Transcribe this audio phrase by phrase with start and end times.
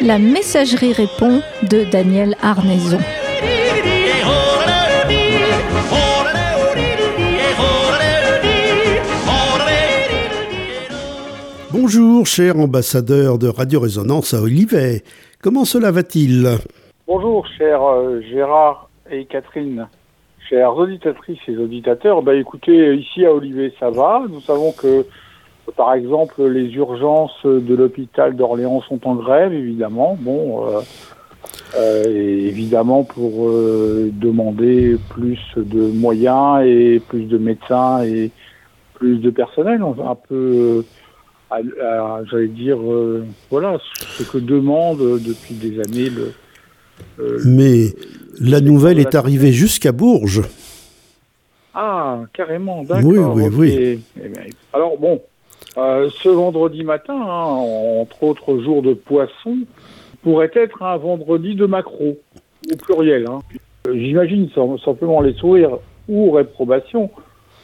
[0.00, 2.98] La messagerie répond de Daniel Arnaison.
[11.72, 15.02] Bonjour, cher ambassadeur de Radio Résonance à Olivet.
[15.44, 16.48] Comment cela va-t-il?
[17.06, 19.88] Bonjour, cher euh, Gérard et Catherine.
[20.48, 24.22] Chères auditatrices et auditateurs, bah écoutez, ici à Olivet, ça va.
[24.26, 25.04] Nous savons que,
[25.76, 30.16] par exemple, les urgences de l'hôpital d'Orléans sont en grève, évidemment.
[30.18, 30.80] Bon, euh,
[31.76, 38.30] euh, et évidemment pour demander plus de moyens et plus de médecins et
[38.94, 40.86] plus de personnel, un peu
[42.30, 43.78] j'allais dire, euh, voilà,
[44.18, 46.32] ce que demande depuis des années le.
[47.20, 47.88] Euh, Mais
[48.40, 50.42] la nouvelle est arrivée jusqu'à Bourges.
[51.74, 53.04] Ah, carrément, d'accord.
[53.04, 54.00] Oui, oui, oui.
[54.22, 54.30] Eh
[54.72, 55.20] alors bon,
[55.76, 59.58] euh, ce vendredi matin, hein, entre autres jours de poisson,
[60.22, 62.16] pourrait être un vendredi de macro,
[62.72, 63.26] au pluriel.
[63.28, 63.40] Hein.
[63.92, 64.48] J'imagine
[64.84, 65.78] simplement les sourires
[66.08, 67.10] ou réprobation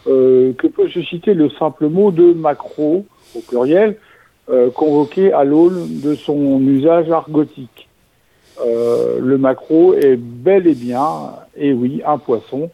[0.04, 3.96] que peut susciter le simple mot de macro au pluriel,
[4.50, 7.88] euh, convoqué à l'aune de son usage argotique.
[8.60, 11.06] Euh, le macro est bel et bien,
[11.56, 12.68] et oui, un poisson.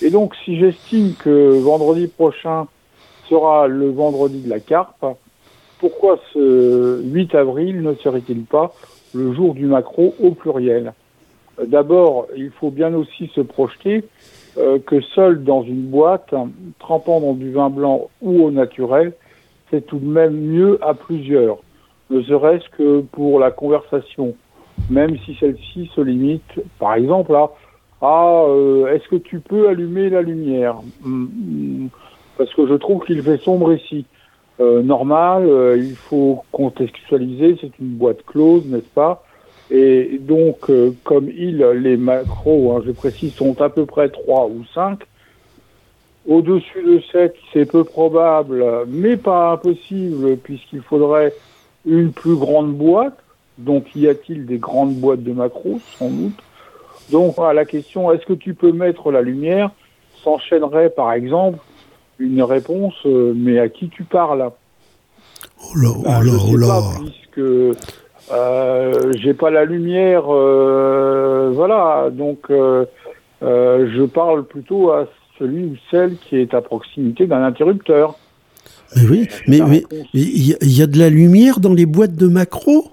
[0.00, 2.66] Et donc, si j'estime que vendredi prochain
[3.28, 5.04] sera le vendredi de la carpe,
[5.80, 8.72] pourquoi ce 8 avril ne serait-il pas
[9.12, 10.94] le jour du macro au pluriel?
[11.66, 14.04] D'abord, il faut bien aussi se projeter
[14.56, 16.34] euh, que seul dans une boîte,
[16.78, 19.12] trempant dans du vin blanc ou au naturel,
[19.70, 21.58] c'est tout de même mieux à plusieurs,
[22.10, 24.34] ne serait-ce que pour la conversation,
[24.88, 27.50] même si celle-ci se limite, par exemple, à
[28.00, 28.44] ah,
[28.90, 30.76] est-ce que tu peux allumer la lumière?
[31.04, 31.88] Hum, hum,
[32.36, 34.04] Parce que je trouve qu'il fait sombre ici.
[34.60, 39.24] Euh, normal, euh, il faut contextualiser, c'est une boîte close, n'est-ce pas?
[39.70, 40.70] Et donc,
[41.04, 45.00] comme il, les macros, hein, je précise, sont à peu près 3 ou 5,
[46.28, 51.32] au-dessus de 7, c'est peu probable, mais pas impossible, puisqu'il faudrait
[51.86, 53.16] une plus grande boîte.
[53.56, 56.38] Donc, y a-t-il des grandes boîtes de macros Sans doute?
[57.10, 59.70] Donc, à la question, est-ce que tu peux mettre la lumière?
[60.22, 61.58] S'enchaînerait, par exemple,
[62.18, 64.50] une réponse, euh, mais à qui tu parles?
[65.60, 66.82] Oh là, oh ben, là, oh là.
[67.00, 67.78] puisque
[68.32, 72.08] euh, j'ai pas la lumière, euh, voilà.
[72.10, 75.06] Donc, je parle plutôt à
[75.38, 78.16] celui ou celle qui est à proximité d'un interrupteur.
[78.96, 79.58] Mais oui, mais
[80.14, 82.90] il y, a de la lumière dans les boîtes de macro?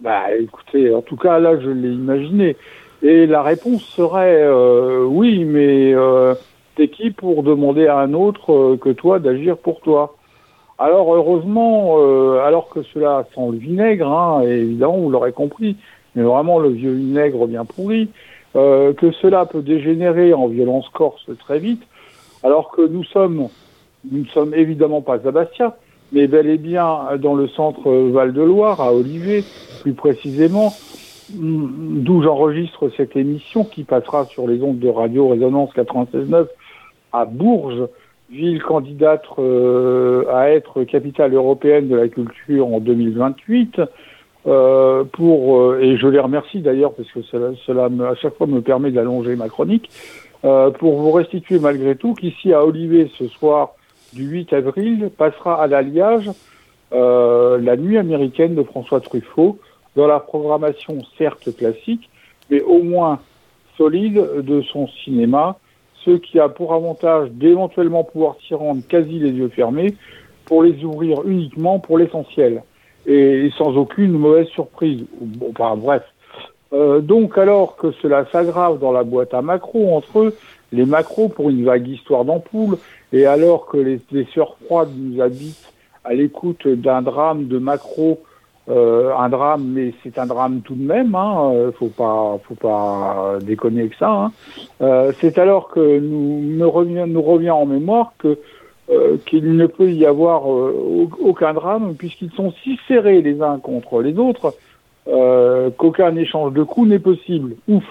[0.00, 2.56] Bah écoutez, en tout cas là je l'ai imaginé.
[3.02, 6.34] Et la réponse serait euh, oui, mais euh,
[6.76, 10.16] t'es qui pour demander à un autre euh, que toi d'agir pour toi?
[10.84, 15.76] Alors heureusement, euh, alors que cela sent le vinaigre, hein, évidemment vous l'aurez compris,
[16.16, 18.08] mais vraiment le vieux vinaigre bien pourri,
[18.56, 21.84] euh, que cela peut dégénérer en violence corse très vite,
[22.42, 23.46] alors que nous sommes,
[24.10, 25.76] nous ne sommes évidemment pas à Bastia,
[26.10, 29.44] mais bel et bien dans le centre Val-de-Loire, à Olivier,
[29.82, 30.72] plus précisément,
[31.30, 36.46] d'où j'enregistre cette émission qui passera sur les ondes de Radio Résonance 96.9
[37.12, 37.86] à Bourges,
[38.32, 43.80] ville candidate euh, à être capitale européenne de la culture en 2028.
[44.44, 48.48] Euh, pour euh, et je les remercie d'ailleurs parce que cela, cela à chaque fois
[48.48, 49.88] me permet d'allonger ma chronique
[50.44, 53.74] euh, pour vous restituer malgré tout qu'ici à Olivet ce soir
[54.12, 56.28] du 8 avril passera à l'alliage
[56.90, 59.58] la nuit américaine de François Truffaut
[59.94, 62.10] dans la programmation certes classique
[62.50, 63.20] mais au moins
[63.78, 65.56] solide de son cinéma
[66.04, 69.94] ce qui a pour avantage d'éventuellement pouvoir s'y rendre quasi les yeux fermés
[70.44, 72.62] pour les ouvrir uniquement pour l'essentiel
[73.06, 75.04] et sans aucune mauvaise surprise.
[75.20, 76.02] Bon, bref.
[76.72, 80.36] Euh, donc, alors que cela s'aggrave dans la boîte à macros entre eux,
[80.72, 82.78] les macros pour une vague histoire d'ampoule,
[83.12, 85.72] et alors que les, les sœurs froides nous habitent
[86.04, 88.22] à l'écoute d'un drame de macro,
[88.68, 92.54] euh, un drame, mais c'est un drame tout de même, hein, euh, faut pas, faut
[92.54, 94.10] pas déconner avec ça.
[94.10, 94.32] Hein.
[94.80, 98.38] Euh, c'est alors que nous, nous revient, nous revient en mémoire que
[98.90, 103.58] euh, qu'il ne peut y avoir euh, aucun drame puisqu'ils sont si serrés les uns
[103.58, 104.54] contre les autres
[105.06, 107.54] euh, qu'aucun échange de coups n'est possible.
[107.68, 107.84] Ouf.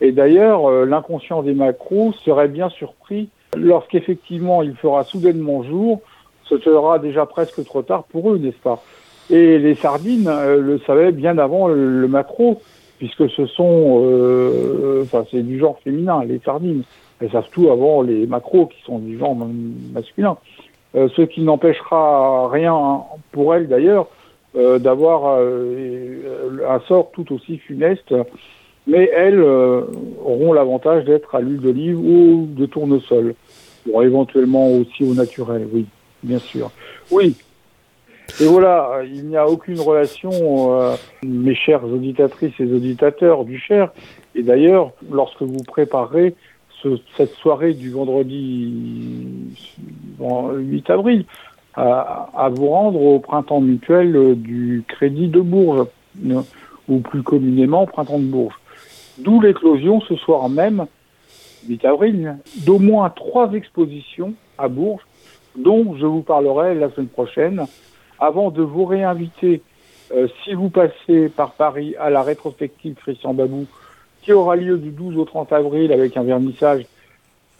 [0.00, 6.00] Et d'ailleurs, l'inconscient des macros serait bien surpris lorsqu'effectivement il fera soudainement jour,
[6.44, 8.82] ce sera déjà presque trop tard pour eux, n'est-ce pas?
[9.30, 12.60] Et les sardines euh, le savaient bien avant le, maquereau,
[12.98, 16.82] puisque ce sont, euh, enfin, c'est du genre féminin, les sardines.
[17.20, 19.36] Elles savent tout avant les maquereaux, qui sont du genre
[19.94, 20.36] masculin.
[20.94, 24.08] Euh, ce qui n'empêchera rien pour elles d'ailleurs
[24.78, 28.14] d'avoir un sort tout aussi funeste,
[28.86, 33.34] mais elles auront l'avantage d'être à l'huile d'olive ou de tournesol.
[33.84, 35.86] Bon, éventuellement aussi au naturel, oui,
[36.22, 36.70] bien sûr.
[37.10, 37.34] Oui.
[38.40, 43.92] Et voilà, il n'y a aucune relation, euh, mes chères auditatrices et auditateurs du Cher.
[44.34, 46.34] Et d'ailleurs, lorsque vous préparez
[46.82, 49.54] ce, cette soirée du vendredi
[50.18, 51.24] 8 avril,
[51.74, 55.86] à, à, vous rendre au printemps mutuel du Crédit de Bourges,
[56.88, 58.58] ou plus communément au printemps de Bourges.
[59.18, 60.86] D'où l'éclosion ce soir même,
[61.68, 62.36] 8 avril,
[62.66, 65.06] d'au moins trois expositions à Bourges,
[65.56, 67.66] dont je vous parlerai la semaine prochaine,
[68.18, 69.62] avant de vous réinviter,
[70.12, 73.66] euh, si vous passez par Paris, à la rétrospective Christian Babou,
[74.22, 76.86] qui aura lieu du 12 au 30 avril avec un vernissage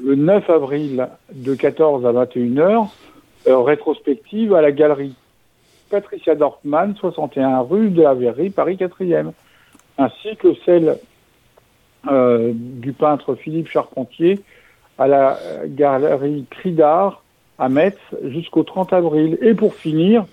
[0.02, 2.86] le 9 avril de 14 à 21 heures,
[3.46, 5.14] euh, rétrospective à la galerie
[5.90, 9.32] Patricia Dorfman, 61 rue de la Verrerie, Paris 4e,
[9.98, 10.98] ainsi que celle
[12.10, 14.40] euh, du peintre Philippe Charpentier
[14.98, 17.22] à la galerie Cri d'Art
[17.58, 19.38] à Metz jusqu'au 30 avril.
[19.40, 20.26] Et pour finir,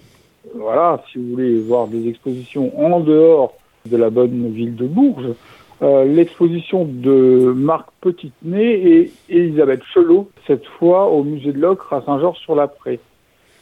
[0.55, 3.53] voilà, si vous voulez voir des expositions en dehors
[3.89, 5.33] de la bonne ville de Bourges,
[5.81, 12.03] euh, l'exposition de Marc Petitnay et Elisabeth Chelot, cette fois au musée de l'Ocre à
[12.05, 12.99] Saint-Georges-sur-la-Prée.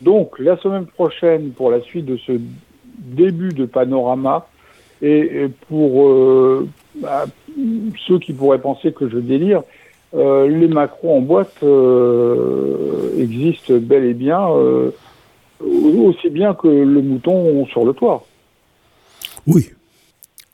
[0.02, 2.34] Donc, la semaine prochaine, pour la suite de ce
[2.98, 4.48] début de panorama,
[5.02, 7.26] et, pour euh, bah,
[8.06, 9.64] ceux qui pourraient penser que je délire,
[10.14, 11.64] euh, les macros en boîte
[13.18, 14.50] existent bel et bien,
[15.60, 18.26] aussi bien que le mouton sur le toit.
[19.48, 19.70] Oui.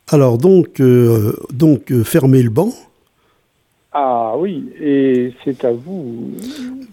[0.07, 2.71] Alors donc, euh, donc fermez le banc.
[3.97, 6.31] Ah oui, et c'est à vous.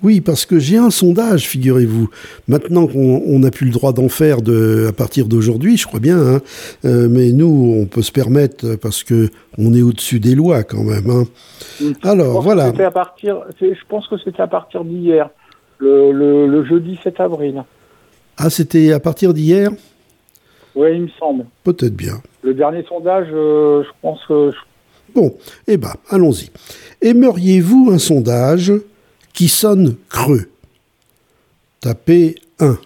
[0.05, 2.09] Oui, parce que j'ai un sondage, figurez-vous.
[2.47, 6.17] Maintenant qu'on n'a plus le droit d'en faire de, à partir d'aujourd'hui, je crois bien,
[6.19, 6.41] hein,
[6.85, 10.85] euh, mais nous, on peut se permettre parce que on est au-dessus des lois quand
[10.85, 11.11] même.
[11.11, 11.25] Hein.
[12.05, 12.67] Alors voilà.
[12.67, 15.29] À partir, je pense que c'était à partir d'hier,
[15.79, 17.64] le, le, le, jeudi 7 avril.
[18.44, 19.70] Ah, c'était à partir d'hier
[20.74, 21.46] Oui, il me semble.
[21.62, 22.20] Peut-être bien.
[22.42, 24.50] Le dernier sondage, euh, je pense que.
[25.14, 25.36] Bon,
[25.68, 26.50] eh ben, allons-y.
[27.00, 28.72] Aimeriez-vous un sondage
[29.32, 30.50] qui sonne creux?
[31.80, 32.78] Tapez 1.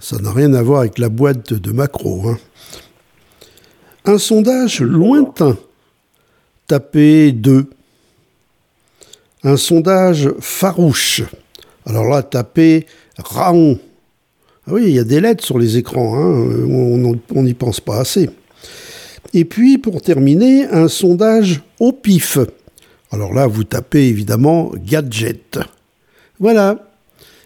[0.00, 2.28] Ça n'a rien à voir avec la boîte de macro.
[2.28, 2.36] Hein.
[4.04, 5.56] Un sondage lointain.
[6.66, 7.70] Tapez 2.
[9.44, 11.22] Un sondage farouche.
[11.86, 12.84] Alors là, tapez
[13.16, 13.78] Raon.
[14.66, 16.16] Ah oui, il y a des lettres sur les écrans.
[16.16, 17.18] Hein.
[17.34, 18.30] On n'y pense pas assez.
[19.34, 22.38] Et puis, pour terminer, un sondage au pif.
[23.10, 25.58] Alors là, vous tapez évidemment gadget.
[26.38, 26.90] Voilà.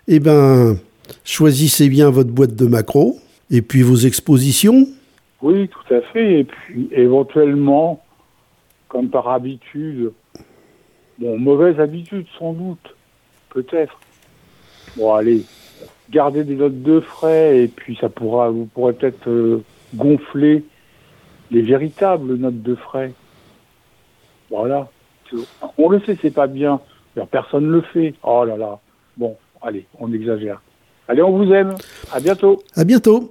[0.06, 0.76] Eh bien,
[1.25, 3.19] choisissez bien votre boîte de macro
[3.50, 4.87] et puis vos expositions.
[5.43, 6.41] Oui, tout à fait.
[6.41, 8.03] Et puis, éventuellement,
[8.88, 10.12] comme par habitude,
[11.19, 12.94] bon, mauvaise habitude sans doute,
[13.50, 13.99] peut-être.
[14.97, 15.43] Bon, allez,
[16.11, 19.63] gardez des notes de frais et puis ça pourra, vous pourrez peut-être euh,
[19.95, 20.65] gonfler
[21.51, 23.12] les véritables notes de frais.
[24.50, 24.88] Voilà.
[25.77, 26.81] On le sait, c'est pas bien.
[27.31, 28.15] Personne ne le fait.
[28.23, 28.79] Oh là là.
[29.17, 30.62] Bon, allez, on exagère.
[31.09, 31.75] Allez, on vous aime.
[32.12, 32.62] À bientôt.
[32.77, 33.31] À bientôt.